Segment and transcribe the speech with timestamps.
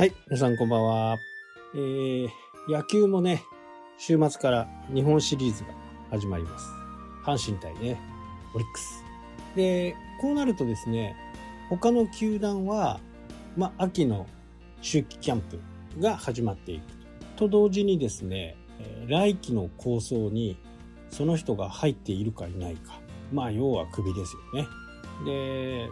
[0.00, 1.18] はい、皆さんこんばんは。
[1.74, 2.28] えー、
[2.70, 3.44] 野球もね、
[3.98, 5.74] 週末から日本シリーズが
[6.08, 6.70] 始まります。
[7.22, 8.00] 阪神対ね、
[8.54, 9.04] オリックス。
[9.54, 11.14] で、こうなるとですね、
[11.68, 12.98] 他の球団は、
[13.58, 14.26] まあ、秋の
[14.78, 15.60] 秋季キャンプ
[16.00, 16.82] が始まっていく
[17.36, 18.56] と同時にですね、
[19.06, 20.56] 来季の構想に
[21.10, 22.98] その人が入っているかいないか。
[23.34, 24.66] まあ、要はクビですよね。
[25.26, 25.90] で、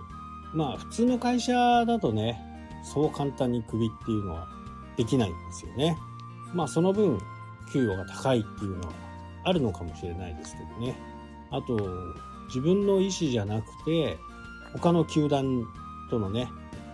[0.54, 2.47] まあ、普通の会社だとね、
[2.82, 4.48] そう簡単にクビっていうのは
[4.96, 5.96] できないんですよね。
[6.54, 7.18] まあ、その分、
[7.72, 8.94] 給与が高いっていうのは
[9.44, 10.96] あるのかもしれないですけどね。
[11.50, 11.78] あと、
[12.48, 14.18] 自分の意思じゃなくて、
[14.72, 15.64] 他の球団
[16.10, 16.48] とのね、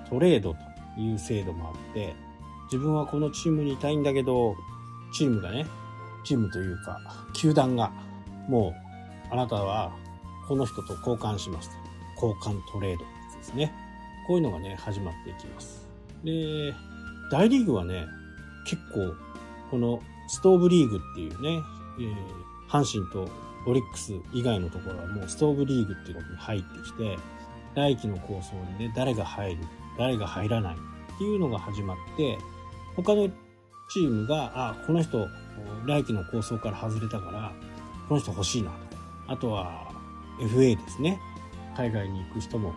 [0.08, 2.14] トレードという制度もあって、
[2.66, 4.56] 自分はこのチームにいたいんだけど、
[5.12, 5.66] チームがね、
[6.24, 6.98] チームというか、
[7.32, 7.92] 球団が、
[8.48, 8.74] も
[9.30, 9.92] う、あなたは
[10.48, 11.84] この人と交換しますと。
[12.26, 13.72] 交換トレードですね。
[14.26, 15.86] こういうのがね、始まっていきます。
[16.24, 16.74] で、
[17.30, 18.06] 大リーグはね、
[18.66, 19.14] 結構、
[19.70, 21.62] このストーブリーグっていうね、
[21.98, 23.30] えー阪神と
[23.66, 27.16] オリックス以外のところはもうストーブリーグっていうのに入ってきて、
[27.74, 29.62] 来季の構想にね、誰が入る、
[29.98, 32.38] 誰が入らないっていうのが始まって、
[32.96, 33.28] 他の
[33.90, 35.28] チームが、あ、この人、
[35.86, 37.52] 来季の構想から外れたから、
[38.08, 38.76] この人欲しいなと。
[39.28, 39.92] あとは、
[40.40, 41.20] FA ですね。
[41.76, 42.74] 海外に行く人も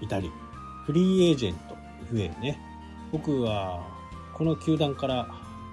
[0.00, 0.30] いたり、
[0.86, 1.76] フリーエージェント、
[2.12, 2.60] FA ね。
[3.10, 3.84] 僕は、
[4.34, 5.28] この球団から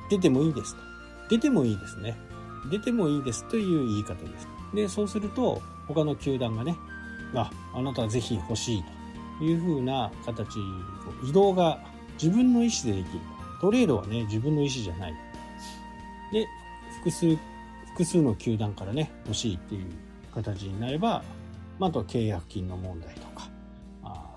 [0.10, 0.82] 出てもいいですと。
[1.30, 2.18] 出てもいいですね。
[2.72, 4.48] 出てもいいですという言い方です。
[4.74, 6.76] で、そうすると、他の球団がね、
[7.36, 8.84] あ、あなたはぜひ欲しい
[9.38, 10.58] という風な形、
[11.24, 11.80] 移動が
[12.22, 13.20] 自分の意思でできる。
[13.62, 15.14] トレードはね、自分の意思じゃない。
[16.32, 16.48] で、
[16.98, 17.38] 複数、
[17.90, 19.86] 複数の球団からね、欲しいっていう
[20.34, 21.24] 形になれば、
[21.78, 23.33] まあ、あとは契約金の問題と、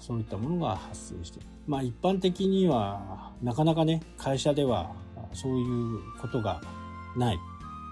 [0.07, 4.93] そういったものが発生して、まあ一般的には、なかなかね、会社では
[5.33, 6.61] そういうことが
[7.17, 7.39] ない。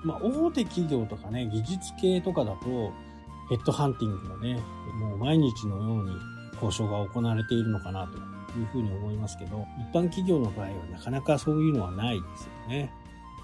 [0.05, 2.93] まあ大手企業とかね、技術系とかだと、
[3.49, 4.61] ヘッドハンティングがね、
[5.01, 6.17] もう毎日のように
[6.53, 8.17] 交渉が行われているのかなと
[8.59, 12.93] いうふうに思いますけど、一般企業の場合はなかなかそういうのはないですよね。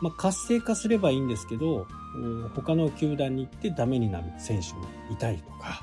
[0.00, 1.88] まあ活性化すればいいんですけど、
[2.54, 5.82] 他の球団に行ってダメになる選手もいたりとか、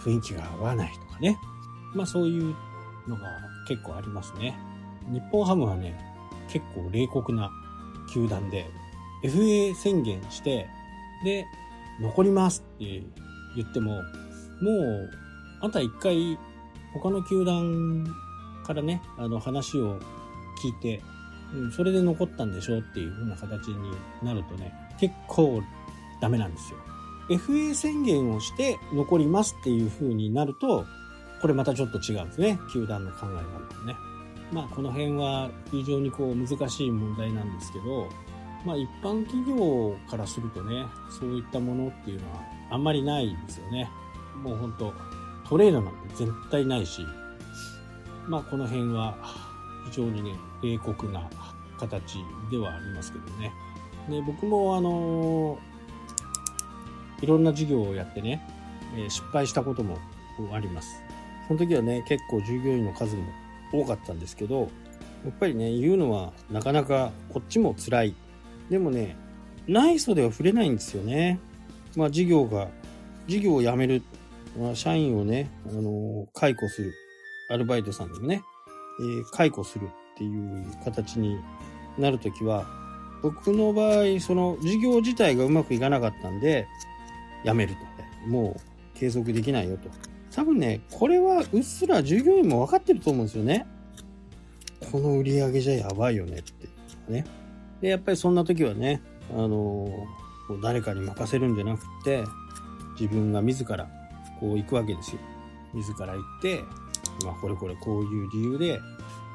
[0.00, 1.38] 雰囲気が合わないとかね。
[1.94, 2.54] まあそういう
[3.08, 3.22] のが
[3.68, 4.56] 結構ありますね。
[5.12, 5.98] 日本ハムはね、
[6.48, 7.50] 結構冷酷な
[8.12, 8.66] 球団で、
[9.22, 10.68] FA 宣言して、
[11.24, 11.46] で、
[12.00, 13.02] 残りますって
[13.56, 14.02] 言っても、
[14.60, 15.10] もう、
[15.62, 16.38] あんた一回、
[16.92, 18.06] 他の球団
[18.64, 19.98] からね、あの話を
[20.62, 21.02] 聞いて、
[21.54, 23.92] うん、それで残ったんでしょっていう風な形に
[24.22, 25.62] なるとね、結構
[26.20, 26.78] ダメなんですよ。
[27.28, 30.86] FA 宣言をして残りますっていう風になると、
[31.46, 32.58] これまたちょっと違うんですね。
[32.72, 33.94] 球団の考え方ね。
[34.50, 38.08] まあこの辺は非常にこう難しい問題なんですけど、
[38.64, 42.42] まあ一般企業からするとね、そういったものっていうのは
[42.72, 43.88] あんまりないですよね。
[44.42, 44.92] もう本当
[45.48, 47.02] トレードなんて絶対ないし、
[48.26, 49.16] まあこの辺は
[49.92, 50.34] 非常にね、
[50.64, 51.30] 冷酷な
[51.78, 52.18] 形
[52.50, 53.52] ではありますけどね。
[54.10, 55.60] で、僕もあの
[57.22, 58.44] いろんな事業をやってね、
[59.08, 59.96] 失敗したことも
[60.52, 61.06] あります。
[61.46, 63.24] その時はね、結構従業員の数も
[63.72, 64.60] 多かったんですけど、
[65.24, 68.14] やっぱりね、言うのはなかなかこっちも辛い。
[68.70, 69.16] でもね、
[69.66, 71.38] 内装では触れないんですよね。
[71.96, 72.68] まあ事業が、
[73.26, 74.02] 事業を辞める、
[74.58, 76.94] まあ、社員をね、あの解雇する。
[77.48, 78.42] アルバイトさんでもね、
[79.00, 81.38] えー解雇するっていう形に
[81.96, 82.66] なるときは、
[83.22, 86.66] 僕の場合、その事業自体がうまくいかなかったんで、
[87.44, 87.96] 辞めると。
[88.28, 89.88] もう継続できないよと。
[90.36, 93.66] 多分ね、これはうっすら従業員も分かってると思うんですよね。
[94.92, 96.68] この売り上げじゃやばいよねって
[97.08, 97.24] ね。
[97.80, 99.00] で、やっぱりそんな時はね、
[99.32, 102.22] あのこう誰かに任せるんじゃなくて、
[103.00, 103.88] 自分が自ら
[104.38, 105.20] こう行くわけですよ。
[105.72, 106.60] 自ら行って、
[107.24, 108.78] まあこれこれこういう理由で、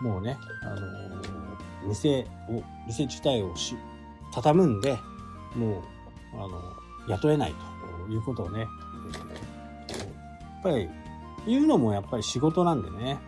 [0.03, 3.75] もうね、あの店を、店自体をし、
[4.31, 4.95] 畳むんで、
[5.55, 5.81] もう、
[6.35, 6.61] あの、
[7.07, 7.55] 雇えない
[8.07, 8.69] ということをね、やっ
[10.63, 10.87] ぱり
[11.47, 13.19] 言うのもやっぱり仕事なんでね、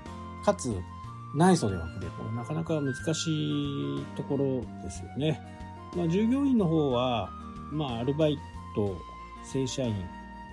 [0.44, 0.76] かつ
[1.36, 5.42] 内装では触れなかなか難しいところですよね。
[5.96, 7.30] まあ従業員の方は、
[7.72, 8.38] まあアルバイ
[8.76, 8.96] ト、
[9.44, 9.96] 正社員、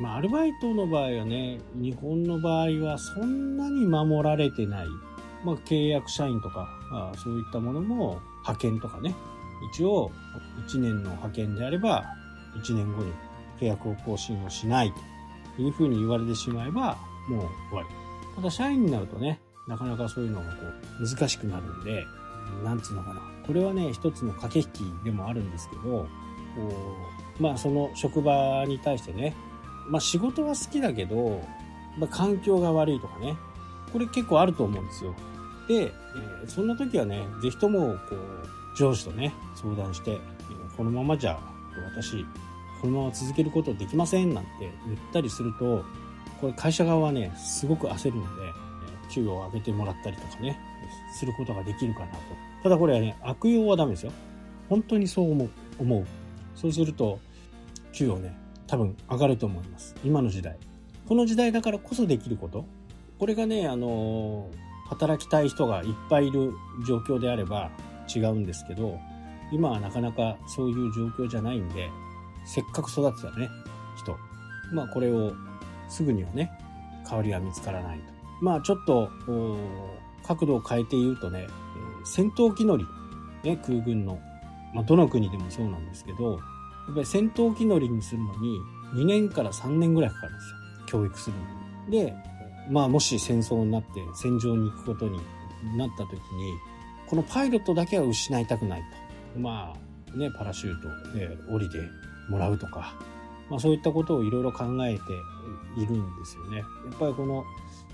[0.00, 4.86] まあアルバイトの場合はね、日本の場合はそんなに守られてない。
[5.44, 9.14] まあ契約社員とか、あそういったものも派遣とかね、
[9.72, 10.10] 一応
[10.66, 12.04] 1年の派遣であれば
[12.56, 13.12] 1年後に
[13.60, 14.92] 契約を更新をしない
[15.56, 16.96] というふうに言われてしまえば
[17.30, 17.88] もう終わり。
[18.36, 20.52] ただ社員になるとね、なかなかそういうのがこ
[21.00, 22.04] う難しくなるんで、
[22.64, 23.20] なんつうのかな。
[23.46, 26.08] これはね、一つの駆け引きでもあるんですけど、こ
[27.38, 29.34] うまあその職場に対してね、
[29.88, 31.42] まあ仕事は好きだけど、
[31.98, 33.36] まあ、環境が悪いとかね、
[33.92, 35.14] これ結構あると思うんですよ。
[35.68, 40.18] で、えー、そんな時はね、ぜひとも、こう、上司とね、相談して、
[40.76, 41.38] このままじゃ、
[41.94, 42.24] 私、
[42.80, 45.84] このまま続けることできませんなんて言ったりすると、
[46.40, 48.28] これ会社側はね、すごく焦るので、
[49.10, 50.58] 給与を上げてもらったりとかね、
[51.12, 52.18] することができるかなと。
[52.62, 54.12] ただこれはね、悪用はダメですよ。
[54.68, 55.50] 本当にそう思う。
[55.78, 56.06] 思う。
[56.54, 57.18] そうすると、
[57.92, 58.34] 給与ね、
[58.66, 59.94] 多分上がると思います。
[60.04, 60.56] 今の時代。
[61.08, 62.64] この時代だからこそできること。
[63.18, 64.48] これがね、あの
[64.88, 66.52] 働きたい人がいっぱいいる
[66.86, 67.70] 状況であれば
[68.14, 68.98] 違うんですけど、
[69.52, 71.90] 今はなかなかそういう状況じゃないんで、
[72.44, 73.48] せっかく育てたね、
[73.96, 74.16] 人。
[74.72, 75.32] まあこれを
[75.90, 76.50] すぐにはね、
[77.04, 78.04] 代わりは見つからないと。
[78.40, 79.10] まあちょっと、
[80.26, 81.46] 角度を変えて言うとね、
[82.04, 82.86] 戦闘機乗り、
[83.42, 84.18] ね、空軍の、
[84.74, 86.40] まあ、どの国でもそうなんですけど、やっ
[86.94, 88.60] ぱり戦闘機乗りにするのに
[88.94, 90.56] 2年から3年ぐらいかかるんですよ。
[90.86, 91.42] 教育するの
[91.86, 92.04] に。
[92.04, 92.14] で、
[92.70, 95.18] まあもし戦争になって戦場に行くことに
[95.76, 96.18] なった時に、
[97.06, 98.82] このパイロットだけは失いたくない
[99.34, 99.40] と。
[99.40, 101.78] まあね、パラシュートで降りて
[102.28, 102.94] もらうとか、
[103.50, 105.00] まあそういったことをいろいろ考えて
[105.76, 106.58] いるんですよね。
[106.58, 106.64] や
[106.94, 107.44] っぱりこの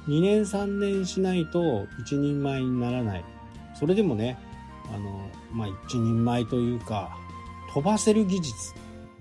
[0.07, 3.25] 2年3年しないと一人前にならない。
[3.75, 4.39] それでもね、
[4.95, 7.17] あの、まあ一人前というか、
[7.73, 8.75] 飛ばせる技術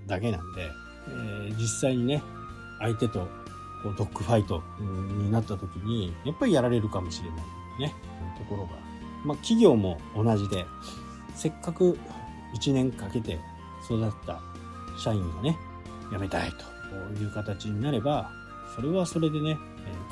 [0.05, 0.69] だけなんで、
[1.07, 2.21] えー、実際にね、
[2.79, 3.27] 相手と
[3.83, 7.39] こうドッグファイトになった時に、やっぱりやられるかもしれない
[7.79, 7.95] ね、
[8.37, 8.71] ところが。
[9.23, 10.65] まあ企業も同じで、
[11.35, 11.97] せっかく
[12.55, 13.39] 1年かけて
[13.85, 14.41] 育った
[14.97, 15.57] 社員がね、
[16.11, 18.31] 辞めたいという形になれば、
[18.75, 19.57] それはそれでね、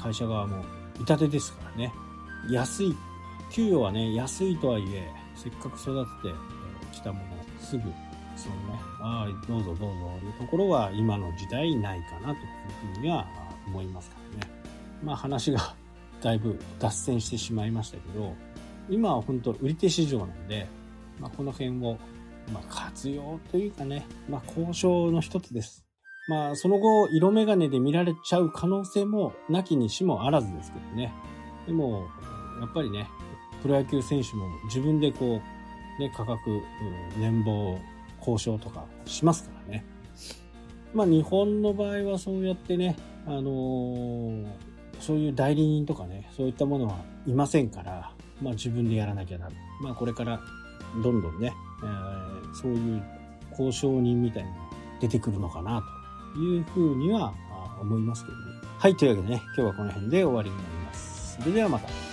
[0.01, 0.63] 会社側も
[0.99, 1.93] 痛手ですからね。
[2.49, 2.95] 安い、
[3.51, 6.35] 給与はね、安いとはいえ、せっかく育てて
[6.91, 7.25] きたもの
[7.59, 7.83] すぐ、
[8.35, 9.85] そのね、ああ、どうぞどうぞ
[10.19, 12.37] というところは今の時代ないかなという
[12.95, 13.27] ふうには
[13.67, 14.51] 思いますからね。
[15.03, 15.75] まあ話が
[16.21, 18.33] だいぶ脱線してしまいましたけど、
[18.89, 20.67] 今は本当売り手市場なんで、
[21.19, 21.97] まあこの辺を、
[22.51, 25.82] まあ活用というかね、まあ交渉の一つです。
[26.27, 31.13] まあ、その後、色眼鏡で見られちゃう可能性も、なきにしもあらずですけどね。
[31.65, 32.07] でも、
[32.61, 33.09] やっぱりね、
[33.61, 35.41] プロ野球選手も自分でこ
[35.99, 36.61] う、ね、価格、
[37.17, 37.79] 年俸、
[38.19, 39.85] 交渉とかしますからね。
[40.93, 42.95] まあ、日本の場合はそうやってね、
[43.25, 44.45] あのー、
[44.99, 49.49] そういう代理人とかね、そういったものはいませんから、まあ、自分でやらなきゃな。
[49.81, 50.39] まあ、これから、
[51.03, 51.53] どんどんね、
[51.83, 53.03] えー、そういう
[53.51, 54.61] 交渉人みたいなのが
[55.01, 56.02] 出てくるのかなと。
[56.39, 57.33] いうふうには
[57.79, 58.43] 思いますけどね。
[58.79, 61.37] はい、というわけでね、今日はこの辺で終わりになります。
[61.39, 62.12] それではまた。